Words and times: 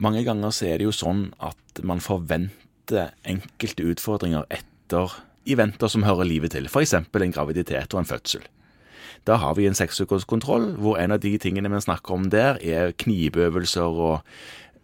mange 0.00 0.24
ganger 0.24 0.52
så 0.54 0.70
er 0.70 0.80
det 0.80 0.88
jo 0.88 0.94
sånn 0.96 1.28
at 1.44 1.82
man 1.86 2.00
forventer 2.02 3.12
enkelte 3.28 3.86
utfordringer 3.92 4.48
etter 4.50 5.12
eventer 5.50 5.90
som 5.92 6.04
hører 6.04 6.28
livet 6.28 6.54
til, 6.56 6.68
f.eks. 6.68 6.94
en 6.96 7.34
graviditet 7.34 7.94
og 7.94 8.02
en 8.02 8.08
fødsel. 8.08 8.42
Da 9.28 9.36
har 9.36 9.54
vi 9.58 9.66
en 9.68 9.76
seksukerskontroll, 9.76 10.74
hvor 10.80 10.96
en 10.98 11.12
av 11.12 11.20
de 11.20 11.34
tingene 11.38 11.68
vi 11.68 11.82
snakker 11.84 12.16
om 12.16 12.30
der, 12.32 12.56
er 12.64 12.94
knivøvelser 12.96 14.00
og 14.00 14.20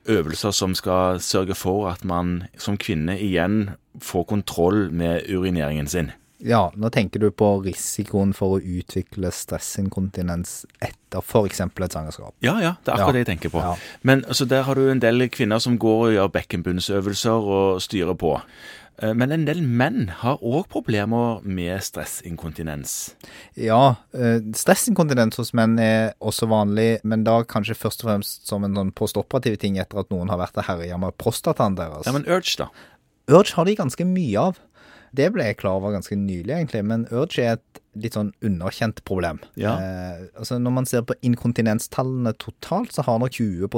øvelser 0.07 0.53
som 0.55 0.75
skal 0.77 1.21
sørge 1.21 1.57
for 1.57 1.89
at 1.91 2.05
man 2.05 2.45
som 2.61 2.77
kvinne 2.79 3.17
igjen 3.19 3.71
får 4.03 4.29
kontroll 4.31 4.91
med 4.93 5.27
urineringen 5.33 5.89
sin. 5.89 6.13
Ja, 6.45 6.71
nå 6.77 6.91
tenker 6.93 7.19
du 7.23 7.31
på 7.33 7.47
risikoen 7.65 8.35
for 8.37 8.59
å 8.59 8.61
utvikle 8.61 9.31
stressinkontinens 9.33 10.65
etter 10.85 11.23
f.eks. 11.25 11.61
et 11.61 11.93
svangerskap. 11.93 12.35
Ja, 12.45 12.59
ja, 12.61 12.75
det 12.85 12.93
er 12.93 12.97
akkurat 12.99 13.07
Ja. 13.09 13.13
det 13.13 13.23
jeg 13.27 13.31
tenker 13.39 13.51
på. 13.55 13.63
Ja. 13.65 13.77
Men 14.03 14.25
altså, 14.25 14.45
der 14.49 14.63
har 14.63 14.75
du 14.75 14.91
en 14.91 15.01
del 15.01 15.29
kvinner 15.29 15.59
som 15.59 15.79
går 15.79 16.09
og 16.09 16.13
gjør 16.15 16.33
bekkenbunnsøvelser 16.35 17.31
og 17.57 17.81
styrer 17.81 18.15
på. 18.15 18.41
Eh, 18.99 19.13
Men 19.15 19.33
en 19.33 19.45
del 19.45 19.63
menn 19.63 20.09
har 20.09 20.39
òg 20.39 20.69
problemer 20.69 21.43
med 21.45 21.81
stressinkontinens. 21.83 23.15
Ja, 23.57 23.97
eh, 24.15 24.41
stressinkontinens 24.53 25.37
hos 25.37 25.53
menn 25.55 25.79
er 25.79 26.15
også 26.21 26.49
vanlig, 26.49 27.01
men 27.05 27.25
da 27.25 27.43
kanskje 27.45 27.77
først 27.77 28.05
og 28.05 28.11
fremst 28.11 28.47
som 28.47 28.65
en 28.65 28.75
sånn 28.75 28.93
postoperativ 28.93 29.59
ting 29.59 29.77
etter 29.79 30.01
at 30.01 30.09
noen 30.11 30.29
har 30.29 30.39
vært 30.39 30.57
og 30.59 30.65
herja 30.65 30.99
med 30.99 31.17
prostataen 31.19 31.77
deres. 31.77 32.05
Ja, 32.07 32.13
men 32.13 32.25
urge, 32.27 32.57
da? 32.59 32.69
Urge 33.29 33.55
har 33.55 33.65
de 33.65 33.75
ganske 33.77 34.05
mye 34.07 34.39
av. 34.39 34.59
Det 35.15 35.33
ble 35.33 35.45
jeg 35.51 35.57
klar 35.61 35.77
over 35.79 35.93
ganske 35.95 36.17
nylig, 36.17 36.51
egentlig, 36.57 36.85
men 36.85 37.07
urge 37.13 37.39
er 37.45 37.53
et 37.59 37.81
litt 37.97 38.13
sånn 38.13 38.33
underkjent 38.45 38.99
problem. 39.09 39.39
Ja. 39.57 39.77
Eh, 39.81 40.25
altså 40.37 40.59
Når 40.61 40.73
man 40.73 40.85
ser 40.87 41.03
på 41.09 41.15
inkontinenstallene 41.25 42.35
totalt, 42.37 42.93
så 42.93 43.03
har 43.07 43.19
nok 43.23 43.31
20 43.33 43.71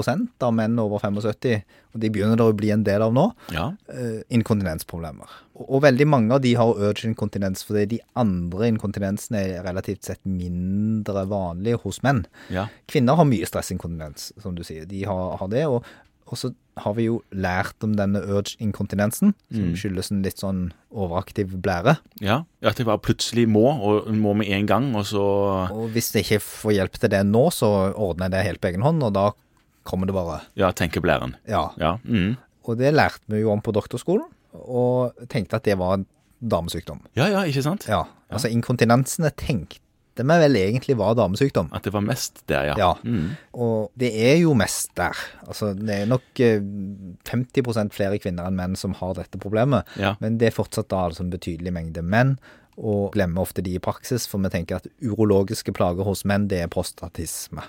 av 0.43 0.55
menn 0.55 0.79
over 0.83 0.99
75, 0.99 1.63
og 1.95 2.01
de 2.03 2.11
begynner 2.11 2.37
det 2.37 2.47
å 2.49 2.57
bli 2.57 2.71
en 2.75 2.83
del 2.85 3.03
av 3.03 3.13
nå, 3.15 3.29
Ja. 3.55 3.69
eh, 3.89 4.23
inkontinensproblemer. 4.35 5.29
Og, 5.55 5.67
og 5.77 5.83
veldig 5.83 6.07
mange 6.07 6.35
av 6.35 6.41
de 6.43 6.55
har 6.59 6.75
urge-inkontinens, 6.75 7.63
fordi 7.67 7.87
de 7.95 8.01
andre 8.17 8.69
inkontinensene 8.73 9.39
er 9.59 9.63
relativt 9.67 10.05
sett 10.05 10.21
mindre 10.27 11.25
vanlige 11.31 11.81
hos 11.85 12.03
menn. 12.03 12.25
ja. 12.51 12.67
Kvinner 12.89 13.17
har 13.17 13.25
mye 13.29 13.47
stressinkontinens, 13.47 14.33
som 14.43 14.55
du 14.55 14.65
sier. 14.65 14.87
De 14.89 15.05
har, 15.05 15.37
har 15.39 15.49
det. 15.49 15.67
Og, 15.69 15.85
og 16.27 16.37
så 16.39 16.53
har 16.83 16.95
vi 16.97 17.05
jo 17.09 17.19
lært 17.33 17.85
om 17.87 17.93
denne 17.99 18.21
urge-inkontinensen, 18.25 19.35
som 19.55 19.73
skyldes 19.79 20.11
en 20.13 20.23
litt 20.25 20.41
sånn 20.43 20.61
overaktiv 20.91 21.57
blære. 21.63 21.97
Ja, 22.25 22.43
At 22.63 22.79
jeg 22.81 22.87
bare 22.89 22.99
plutselig 23.05 23.47
må, 23.49 23.67
og 23.81 24.09
må 24.15 24.35
med 24.39 24.49
en 24.55 24.67
gang, 24.67 24.89
og 24.97 25.05
så 25.11 25.23
Og 25.71 25.91
hvis 25.95 26.13
jeg 26.15 26.25
ikke 26.27 26.41
får 26.45 26.73
hjelp 26.79 26.99
til 26.99 27.11
det 27.15 27.23
nå, 27.27 27.45
så 27.55 27.71
ordner 27.95 28.27
jeg 28.29 28.37
det 28.37 28.45
helt 28.49 28.61
på 28.63 28.69
egen 28.73 28.83
hånd, 28.87 29.03
og 29.03 29.13
da 29.15 29.31
kommer 29.89 30.07
det 30.07 30.15
bare. 30.15 30.41
ja, 30.57 30.71
tenker 30.73 31.01
blæren. 31.01 31.35
Ja. 31.49 31.71
Ja. 31.81 31.97
Mm. 32.05 32.37
Og 32.69 32.77
det 32.79 32.93
lærte 32.95 33.25
vi 33.29 33.41
jo 33.41 33.53
om 33.53 33.61
på 33.65 33.73
doktorskolen, 33.73 34.27
og 34.53 35.15
tenkte 35.29 35.57
at 35.57 35.65
det 35.65 35.79
var 35.79 36.03
damesykdom. 36.41 37.01
ja, 37.17 37.27
ja, 37.29 37.43
ikke 37.45 37.63
sant? 37.63 37.87
Ja, 37.89 38.05
altså 38.31 38.49
inkontinensene 38.53 39.31
tenkte 39.37 39.81
vi 40.27 40.39
vel 40.43 40.57
egentlig 40.57 40.97
var 40.99 41.15
damesykdom. 41.15 41.69
At 41.73 41.83
det 41.85 41.93
var 41.93 42.01
mest 42.03 42.43
der, 42.49 42.71
ja. 42.71 42.75
Ja, 42.79 42.95
Mm. 43.05 43.37
og 43.55 43.91
det 43.97 44.11
er 44.15 44.37
jo 44.41 44.55
mest 44.55 44.91
der. 44.97 45.15
Altså, 45.47 45.75
det 45.77 45.91
er 46.03 46.07
nok 46.07 46.41
eh, 46.41 46.61
50% 47.29 47.93
flere 47.93 48.19
kvinner 48.19 48.47
enn 48.49 48.57
menn 48.59 48.77
som 48.77 48.95
har 48.99 49.15
dette 49.15 49.39
problemet. 49.39 49.85
Ja. 50.01 50.17
Men 50.21 50.39
det 50.39 50.49
er 50.51 50.57
fortsatt 50.57 50.89
da 50.89 51.05
altså 51.09 51.25
en 51.25 51.31
betydelig 51.31 51.73
mengde 51.73 52.03
menn, 52.03 52.39
og 52.79 53.13
glemmer 53.13 53.43
ofte 53.43 53.63
de 53.63 53.73
i 53.75 53.81
praksis, 53.83 54.27
for 54.31 54.39
vi 54.39 54.49
tenker 54.55 54.77
at 54.79 54.87
urologiske 55.03 55.73
plager 55.75 56.05
hos 56.07 56.25
menn, 56.25 56.47
det 56.49 56.61
er 56.63 56.69
prostatisme. 56.71 57.65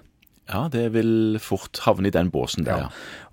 Ja, 0.50 0.64
det 0.74 0.88
vil 0.96 1.38
fort 1.40 1.78
havne 1.86 2.10
i 2.10 2.14
den 2.16 2.32
båsen 2.34 2.66
der, 2.66 2.88
ja. 2.88 2.90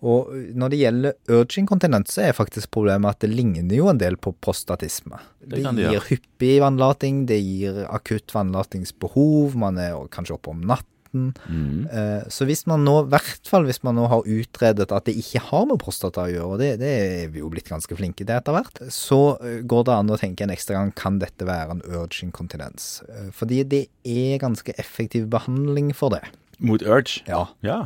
Og 0.06 0.28
når 0.54 0.72
det 0.74 0.78
gjelder 0.82 1.14
urge-inkontinens, 1.32 2.12
så 2.12 2.26
er 2.28 2.36
faktisk 2.36 2.70
problemet 2.76 3.16
at 3.16 3.24
det 3.24 3.30
ligner 3.32 3.72
jo 3.74 3.88
en 3.88 3.98
del 3.98 4.18
på 4.20 4.34
prostatisme. 4.44 5.18
Det 5.40 5.62
kan 5.64 5.74
det 5.78 5.86
gir 5.86 5.96
gjøre. 5.96 6.08
hyppig 6.10 6.52
vannlating, 6.60 7.24
det 7.30 7.40
gir 7.40 7.86
akutt 7.88 8.34
vannlatingsbehov, 8.36 9.56
man 9.56 9.78
er 9.80 9.96
kanskje 10.12 10.36
oppe 10.36 10.52
om 10.52 10.60
natten. 10.68 10.92
Mm. 11.48 11.86
Eh, 11.88 12.24
Så 12.28 12.44
hvis 12.44 12.66
man 12.68 12.82
nå, 12.84 13.06
i 13.06 13.10
hvert 13.14 13.48
fall 13.48 13.64
hvis 13.64 13.80
man 13.86 13.96
nå 13.96 14.04
har 14.10 14.26
utredet 14.26 14.90
at 14.92 15.06
det 15.08 15.14
ikke 15.16 15.40
har 15.48 15.64
med 15.70 15.78
prostata 15.80 16.26
å 16.26 16.28
gjøre, 16.28 16.48
og 16.52 16.58
det, 16.60 16.74
det 16.82 16.90
er 17.24 17.28
vi 17.32 17.40
jo 17.40 17.48
blitt 17.48 17.70
ganske 17.70 17.96
flinke 17.96 18.26
til 18.26 18.34
etter 18.36 18.52
hvert, 18.52 18.82
så 18.92 19.38
eh, 19.40 19.62
går 19.64 19.86
det 19.88 19.94
an 19.96 20.12
å 20.12 20.18
tenke 20.20 20.44
en 20.44 20.52
ekstra 20.52 20.76
gang 20.76 20.92
kan 20.92 21.16
dette 21.22 21.46
være 21.48 21.78
en 21.78 21.84
urge 21.88 22.20
inkontinens. 22.26 23.00
Eh, 23.08 23.30
Fordi 23.32 23.62
det 23.64 23.86
er 24.04 24.42
ganske 24.42 24.74
effektiv 24.76 25.30
behandling 25.32 25.94
for 25.96 26.12
det. 26.12 26.24
Mot 26.58 26.80
urge? 26.82 27.20
Ja. 27.28 27.42
Ja. 27.62 27.78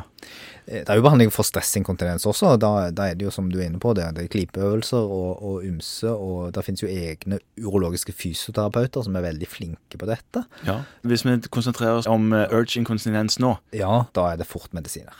Eh, 0.67 0.83
Det 0.85 0.89
er 0.89 0.95
jo 0.95 1.03
behandling 1.03 1.31
for 1.33 1.43
stressinkontinens 1.43 2.23
også. 2.29 2.53
Da, 2.61 2.89
da 2.95 3.09
er 3.11 3.15
det 3.19 3.25
jo 3.27 3.31
som 3.35 3.49
du 3.51 3.57
er 3.59 3.65
inne 3.67 3.79
på, 3.83 3.91
det, 3.97 4.05
det 4.15 4.23
er 4.23 4.31
klypeøvelser 4.31 4.97
og, 5.11 5.41
og 5.43 5.65
ymse, 5.67 6.07
og 6.13 6.53
det 6.55 6.63
finnes 6.63 6.83
jo 6.85 6.87
egne 6.87 7.39
urologiske 7.59 8.13
fysioterapeuter 8.15 9.03
som 9.03 9.15
er 9.19 9.25
veldig 9.27 9.47
flinke 9.51 9.99
på 9.99 10.07
dette. 10.07 10.45
ja. 10.67 10.79
Hvis 11.03 11.25
vi 11.27 11.35
konsentrerer 11.51 11.99
oss 11.99 12.07
om 12.07 12.31
eh, 12.33 12.47
urge 12.53 12.79
inkontinens 12.79 13.39
nå, 13.43 13.57
Ja, 13.75 14.05
da 14.15 14.29
er 14.31 14.37
det 14.39 14.47
fort 14.47 14.71
medisiner. 14.73 15.11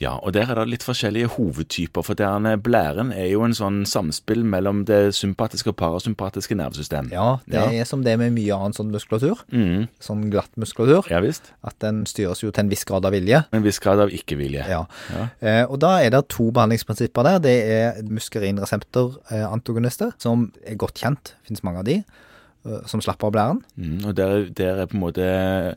Ja, 0.00 0.16
og 0.18 0.32
der 0.34 0.50
er 0.50 0.54
det 0.58 0.66
litt 0.72 0.82
forskjellige 0.82 1.28
hovedtyper, 1.36 2.02
for 2.02 2.14
derne 2.18 2.56
blæren 2.60 3.12
er 3.14 3.28
jo 3.30 3.44
en 3.46 3.54
sånn 3.54 3.84
samspill 3.86 4.42
mellom 4.44 4.80
det 4.84 5.14
sympatiske 5.14 5.68
og 5.70 5.76
parasympatiske 5.78 6.54
nervesystem. 6.58 7.12
Ja, 7.12 7.36
det 7.46 7.54
Ja. 7.60 7.70
er 7.70 7.84
som 7.84 8.02
det 8.02 8.18
med 8.18 8.32
mye 8.34 8.52
annen 8.56 8.72
sånn 8.74 8.90
muskulatur. 8.90 9.38
Mm, 9.52 9.86
Sånn 10.00 10.30
glatt 10.32 10.50
muskulatur. 10.58 11.06
ja 11.08 11.20
visst. 11.20 11.52
At 11.62 11.78
den 11.78 12.04
styres 12.06 12.40
jo 12.42 12.50
til 12.50 12.64
en 12.64 12.68
viss 12.70 12.84
grad 12.84 13.04
av 13.06 13.12
vilje. 13.12 13.44
En 13.52 13.62
viss 13.62 13.78
grad 13.78 14.00
av 14.00 14.08
ikke-vilje. 14.10 14.66
Ja. 14.68 14.84
Ja. 15.14 15.28
Eh, 15.40 15.64
og 15.70 15.78
da 15.78 15.98
er 16.02 16.10
det 16.10 16.28
to 16.28 16.50
behandlingsprinsipper 16.50 17.22
der. 17.22 17.38
Det 17.38 17.70
er 17.70 18.02
muskerinreseptorantagonister, 18.02 20.12
som 20.18 20.50
er 20.66 20.74
godt 20.80 20.98
kjent. 21.02 21.34
Finnes 21.46 21.62
mange 21.64 21.78
av 21.78 21.84
de. 21.84 22.04
eh, 22.66 22.80
Som 22.86 23.00
slapper 23.00 23.26
av 23.26 23.32
blæren. 23.32 23.62
Mm, 23.78 24.04
og 24.08 24.14
der, 24.16 24.44
der 24.50 24.76
er 24.80 24.86
på 24.86 24.94
en 24.94 25.00
måte 25.00 25.76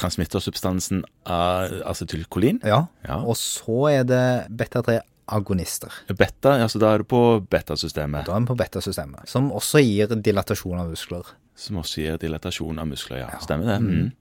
transmittersubstansen 0.00 1.04
av 1.28 1.74
acetylkolin. 1.90 2.60
Ja. 2.66 2.86
Ja. 3.06 3.20
Og 3.22 3.36
så 3.38 3.82
er 3.92 4.06
det 4.08 4.24
beta-3-agonister. 4.60 5.92
Beta, 6.16 6.56
ja, 6.62 6.68
så 6.70 6.80
da 6.82 6.94
er 6.94 7.04
du 7.04 7.08
på 7.10 7.20
betasystemet, 7.52 8.26
Da 8.26 8.34
er 8.36 8.40
vi 8.44 8.50
på 8.50 8.58
beta-systemet. 8.58 9.28
Som 9.30 9.52
også 9.54 9.82
gir 9.84 10.10
dilatasjon 10.16 10.80
av 10.80 10.90
muskler. 10.90 11.34
som 11.60 11.76
også 11.76 12.00
gir 12.00 12.16
dilatasjon 12.16 12.78
av 12.80 12.86
muskler. 12.88 13.18
Ja, 13.20 13.36
stemmer 13.44 13.68
det? 13.68 13.78
Mm. 13.84 14.12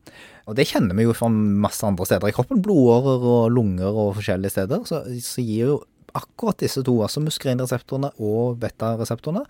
Og 0.50 0.56
det 0.58 0.66
kjenner 0.68 0.98
vi 0.98 1.06
jo 1.06 1.14
fra 1.16 1.30
masse 1.32 1.86
andre 1.88 2.04
steder 2.06 2.28
i 2.28 2.34
kroppen. 2.36 2.60
Blodårer 2.66 3.24
og 3.24 3.52
lunger 3.54 3.96
og 3.96 4.16
forskjellige 4.18 4.52
steder. 4.58 4.84
Så, 4.90 5.04
så 5.24 5.46
gir 5.46 5.70
jo 5.72 5.78
akkurat 6.18 6.60
disse 6.60 6.84
to, 6.84 6.98
altså 7.06 7.22
muskerinreseptorene 7.24 8.10
og 8.20 8.58
beta-reseptorene, 8.60 9.46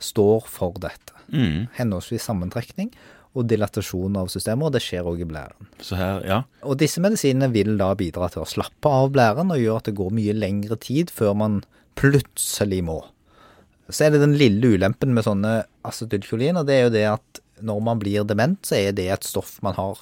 står 0.00 0.46
for 0.48 0.78
dette. 0.80 1.12
Mm. 1.28 1.66
Henholdsvis 1.76 2.24
sammentrekning 2.30 2.94
og 3.34 3.48
dilatasjon 3.50 4.16
av 4.20 4.28
systemet, 4.30 4.68
og 4.68 4.74
det 4.76 4.82
skjer 4.84 5.06
òg 5.10 5.24
i 5.24 5.28
blæren. 5.28 5.70
Så 5.82 5.98
her, 5.98 6.20
ja. 6.26 6.42
Og 6.62 6.78
disse 6.78 7.02
medisinene 7.02 7.50
vil 7.54 7.74
da 7.80 7.90
bidra 7.98 8.28
til 8.30 8.44
å 8.44 8.48
slappe 8.48 8.90
av 8.90 9.10
blæren 9.14 9.50
og 9.50 9.58
gjøre 9.58 9.82
at 9.82 9.90
det 9.90 9.96
går 9.98 10.14
mye 10.14 10.36
lengre 10.36 10.78
tid 10.80 11.10
før 11.14 11.34
man 11.42 11.62
plutselig 11.98 12.80
må. 12.86 13.00
Så 13.90 14.06
er 14.06 14.14
det 14.14 14.22
den 14.22 14.36
lille 14.40 14.76
ulempen 14.76 15.12
med 15.16 15.26
sånne 15.26 15.64
acetylkolin, 15.84 16.60
og 16.60 16.68
det 16.68 16.78
er 16.78 16.86
jo 16.86 16.94
det 16.94 17.08
at 17.10 17.42
når 17.64 17.82
man 17.86 18.00
blir 18.00 18.24
dement, 18.26 18.58
så 18.66 18.78
er 18.78 18.94
det 18.96 19.08
et 19.12 19.26
stoff 19.26 19.56
man 19.62 19.76
har 19.78 20.00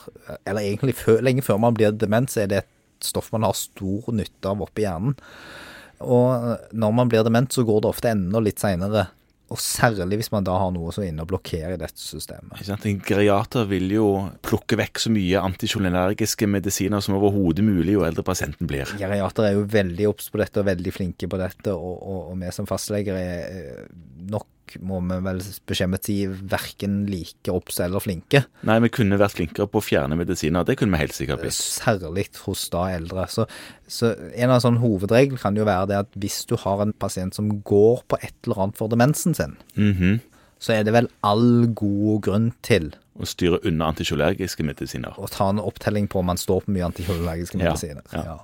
Eller 0.48 0.64
egentlig 0.64 0.94
før, 0.96 1.20
lenge 1.24 1.44
før 1.44 1.58
man 1.60 1.76
blir 1.76 1.92
dement, 1.92 2.30
så 2.30 2.44
er 2.44 2.52
det 2.52 2.62
et 2.62 2.70
stoff 3.04 3.32
man 3.34 3.44
har 3.44 3.56
stor 3.58 4.12
nytte 4.14 4.48
av 4.48 4.62
oppi 4.64 4.86
hjernen. 4.86 5.16
Og 6.02 6.72
når 6.72 6.94
man 6.96 7.10
blir 7.10 7.24
dement, 7.26 7.52
så 7.52 7.64
går 7.66 7.82
det 7.82 7.90
ofte 7.90 8.12
enda 8.12 8.40
litt 8.42 8.62
seinere. 8.62 9.08
Og 9.52 9.60
særlig 9.60 10.22
hvis 10.22 10.32
man 10.32 10.46
da 10.46 10.56
har 10.58 10.72
noe 10.74 10.92
som 10.94 11.04
er 11.04 11.12
inne 11.12 11.24
og 11.24 11.30
blokkerer 11.32 11.78
dette 11.80 12.00
systemet. 12.00 12.54
Ikke 12.56 12.68
sant? 12.70 12.86
En 12.88 13.02
geriater 13.06 13.68
vil 13.70 13.90
jo 13.92 14.06
plukke 14.44 14.78
vekk 14.80 15.02
så 15.04 15.12
mye 15.12 15.42
anticholinergiske 15.42 16.48
medisiner 16.50 17.04
som 17.04 17.18
overhodet 17.18 17.64
mulig 17.66 17.96
jo 17.96 18.06
eldre 18.06 18.24
pasienten 18.26 18.70
blir. 18.70 18.90
Geriater 19.00 19.48
er 19.48 19.56
jo 19.58 19.66
veldig 19.72 20.08
obs 20.10 20.30
på 20.32 20.40
dette 20.40 20.62
og 20.62 20.68
veldig 20.70 20.94
flinke 20.94 21.28
på 21.30 21.40
dette, 21.40 21.74
og, 21.74 21.96
og, 22.00 22.20
og 22.32 22.40
vi 22.42 22.54
som 22.54 22.68
fastleger 22.68 23.18
er 23.18 23.46
eh, 23.46 23.86
nok, 24.32 24.48
må 24.80 25.00
vi 25.04 25.18
vel 25.24 25.40
beskjemmet 25.68 26.04
si, 26.08 26.16
verken 26.26 27.06
like 27.10 27.52
obs 27.52 27.78
eller 27.84 28.00
flinke. 28.00 28.44
Nei, 28.68 28.78
vi 28.80 28.88
kunne 28.94 29.18
vært 29.20 29.36
flinkere 29.36 29.66
på 29.68 29.80
å 29.80 29.84
fjerne 29.84 30.16
medisiner. 30.16 30.64
Det 30.64 30.78
kunne 30.80 30.96
vi 30.96 31.02
helt 31.04 31.16
sikkert 31.16 31.42
blitt. 31.44 31.52
Særlig 31.58 32.28
hos 32.46 32.68
da 32.72 32.86
eldre. 32.96 33.26
Så, 33.28 33.46
så 33.86 34.12
en 34.34 34.50
av 34.54 34.62
sånn 34.64 34.80
hovedregel 34.82 35.38
kan 35.42 35.56
jo 35.58 35.64
være 35.68 35.88
det 35.92 36.00
at 36.04 36.12
hvis 36.22 36.44
du 36.48 36.56
har 36.56 36.80
en 36.84 36.92
pasient 36.92 37.34
som 37.34 37.50
går 37.62 38.02
på 38.08 38.18
et 38.22 38.34
eller 38.46 38.62
annet 38.66 38.76
for 38.80 38.88
demensen 38.92 39.34
sin, 39.36 39.56
Mhm. 39.76 40.20
så 40.62 40.76
er 40.78 40.84
det 40.86 40.92
vel 40.94 41.08
all 41.26 41.66
god 41.74 42.22
grunn 42.22 42.52
til 42.62 42.92
Å 43.18 43.26
styre 43.28 43.58
unna 43.66 43.90
anticholergiske 43.92 44.62
medisiner. 44.64 45.12
å 45.18 45.28
ta 45.28 45.48
en 45.50 45.58
opptelling 45.58 46.06
på 46.08 46.20
om 46.20 46.26
man 46.26 46.36
står 46.40 46.62
på 46.64 46.72
mye 46.72 46.86
anticholinergiske 46.88 47.58
Ja, 47.60 47.74
ja. 48.14 48.22
ja. 48.24 48.38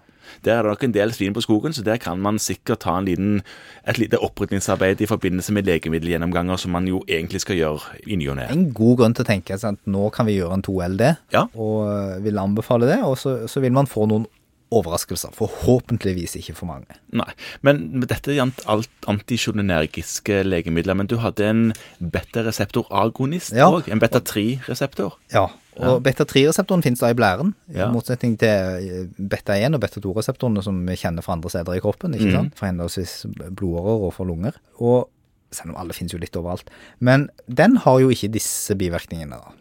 Der 0.44 0.54
er 0.58 0.62
det 0.62 0.70
nok 0.72 0.84
en 0.84 0.94
del 0.94 1.12
svin 1.12 1.34
på 1.36 1.40
skogen, 1.44 1.72
så 1.72 1.82
der 1.86 1.96
kan 2.02 2.18
man 2.22 2.38
sikkert 2.38 2.80
ta 2.84 2.96
en 2.98 3.04
liten, 3.08 3.42
et 3.88 3.98
lite 3.98 4.18
opprydningsarbeid 4.22 5.00
i 5.00 5.06
forbindelse 5.10 5.52
med 5.52 5.66
legemiddelgjennomganger 5.68 6.56
som 6.60 6.72
man 6.72 6.86
jo 6.88 7.02
egentlig 7.08 7.40
skal 7.44 7.56
gjøre 7.56 7.98
i 8.06 8.16
ny 8.16 8.28
og 8.32 8.36
ne. 8.40 8.48
En 8.52 8.72
god 8.72 8.96
grunn 9.02 9.14
til 9.14 9.24
å 9.26 9.30
tenke 9.30 9.54
at 9.58 9.86
nå 9.86 10.08
kan 10.14 10.26
vi 10.28 10.38
gjøre 10.38 10.58
en 10.58 10.62
2LD, 10.66 11.04
Ja. 11.32 11.46
og 11.54 12.22
vil 12.24 12.38
anbefale 12.38 12.86
det. 12.86 13.00
Og 13.04 13.16
så, 13.18 13.38
så 13.48 13.60
vil 13.60 13.72
man 13.72 13.86
få 13.86 14.06
noen 14.08 14.26
overraskelser. 14.70 15.30
Forhåpentligvis 15.32 16.34
ikke 16.36 16.54
for 16.58 16.66
mange. 16.68 16.96
Nei, 17.16 17.28
men 17.64 18.00
dette 18.04 18.34
gjaldt 18.36 18.64
alt 18.68 18.90
antisjonenergiske 19.08 20.42
legemidler. 20.44 20.94
Men 20.98 21.06
du 21.08 21.16
hadde 21.22 21.46
en 21.48 21.62
beta-reseptor-agonist 22.02 23.52
Ja. 23.56 23.68
En 23.88 23.98
beta-3-reseptor? 24.00 25.14
Ja, 25.32 25.46
og 25.78 26.02
beta-3-reseptoren 26.02 26.82
finnes 26.82 27.00
da 27.00 27.10
i 27.10 27.14
blæren, 27.14 27.54
Ja. 27.72 27.88
i 27.88 27.92
motsetning 27.92 28.36
til 28.38 28.48
eh, 28.48 29.06
beta-1 29.18 29.74
og 29.74 29.80
beta-2-reseptorene 29.80 30.62
som 30.62 30.84
vi 30.86 30.96
kjenner 30.96 31.22
fra 31.22 31.32
andre 31.36 31.50
steder 31.50 31.76
i 31.76 31.80
kroppen, 31.80 32.14
ikke 32.14 32.32
sant? 32.32 32.54
For 32.58 32.66
henholdsvis 32.66 33.26
blodårer 33.56 34.04
og 34.08 34.12
for 34.14 34.24
lunger. 34.26 34.52
Og 34.80 35.08
selv 35.50 35.70
om 35.70 35.76
alle 35.80 35.92
finnes 35.96 36.12
jo 36.12 36.18
litt 36.18 36.36
overalt. 36.36 36.68
Men 37.00 37.30
den 37.48 37.76
har 37.76 38.00
jo 38.00 38.10
ikke 38.10 38.28
disse 38.32 38.74
bivirkningene 38.76 39.30
da. 39.38 39.52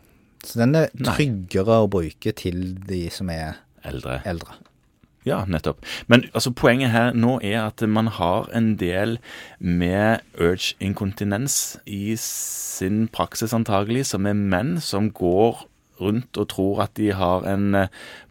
Så 0.43 0.59
den 0.59 0.75
er 0.75 0.89
Nei. 0.93 1.13
tryggere 1.15 1.83
å 1.83 1.89
bruke 1.89 2.33
til 2.35 2.75
de 2.87 3.09
som 3.09 3.29
er 3.29 3.55
Eldre. 3.83 4.21
eldre. 4.25 4.53
Ja, 5.27 5.41
nettopp. 5.45 5.83
Men 6.07 6.23
altså, 6.33 6.53
poenget 6.55 6.91
her 6.93 7.11
nå 7.13 7.37
er 7.43 7.67
at 7.67 7.81
man 7.87 8.07
har 8.17 8.47
en 8.55 8.75
del 8.79 9.17
med 9.59 10.21
urge 10.39 10.73
inkontinens 10.83 11.77
i 11.85 12.15
sin 12.17 13.07
praksis 13.11 13.53
antagelig, 13.53 14.05
som 14.13 14.25
er 14.29 14.33
menn 14.37 14.77
som 14.83 15.11
går 15.11 15.65
rundt 15.99 16.37
og 16.37 16.47
tror 16.53 16.81
at 16.85 16.93
de 16.99 17.11
har 17.17 17.45
en 17.49 17.73
eh, 17.75 17.87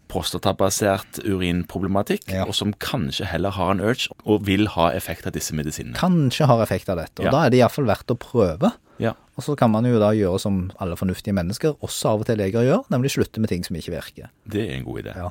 prostatabasert 0.07 1.19
urinproblematikk, 1.27 2.29
Ja. 2.31 2.45
og 2.47 2.55
som 2.55 2.73
kanskje 2.73 3.27
heller 3.27 3.51
har 3.51 3.73
en 3.73 3.81
urge 3.81 4.09
og 4.25 4.45
vil 4.47 4.67
ha 4.69 4.91
effekt 4.95 5.27
av 5.27 5.33
disse 5.35 5.53
medisinene. 5.55 5.97
Kanskje 5.99 6.47
har 6.47 6.63
effekt 6.63 6.89
av 6.89 6.97
dette, 6.99 7.21
og 7.21 7.25
Ja. 7.27 7.31
da 7.31 7.45
er 7.47 7.51
det 7.51 7.59
iallfall 7.59 7.87
verdt 7.87 8.07
å 8.15 8.19
prøve. 8.19 8.73
Ja, 8.99 9.13
Og 9.37 9.45
så 9.45 9.55
kan 9.55 9.71
man 9.71 9.85
jo 9.85 9.99
da 9.99 10.13
gjøre 10.13 10.41
som 10.41 10.71
alle 10.81 10.97
fornuftige 10.97 11.35
mennesker, 11.35 11.75
også 11.83 12.09
av 12.09 12.21
og 12.21 12.27
til 12.27 12.39
leger 12.39 12.63
gjør, 12.65 12.85
nemlig 12.89 13.11
slutte 13.13 13.39
med 13.39 13.51
ting 13.51 13.63
som 13.63 13.77
ikke 13.77 13.93
virker. 13.93 14.29
det 14.49 14.71
er 14.71 14.77
en 14.79 14.85
god 14.85 15.03
idé. 15.03 15.15
Ja. 15.17 15.31